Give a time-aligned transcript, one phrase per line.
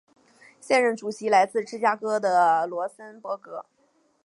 [0.59, 3.67] 现任主席为来自芝加哥的罗森博格。